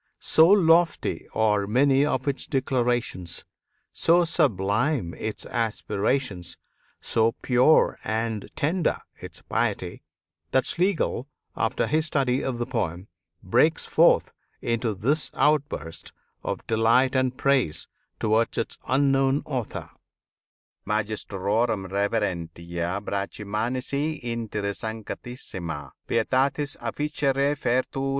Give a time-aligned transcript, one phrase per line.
[0.19, 3.45] So lofty are many of its declarations,
[3.93, 6.57] so sublime its aspirations,
[6.99, 10.01] so pure and tender its piety,
[10.49, 13.09] that Schlegel, after his study of the poem,
[13.43, 16.13] breaks forth into this outburst
[16.43, 17.87] of delight and praise
[18.19, 19.91] towards its unknown author:
[20.83, 23.93] "Magistrorum reverentia a Brachmanis
[24.23, 28.09] inter sanctissima pietatis officia refertur.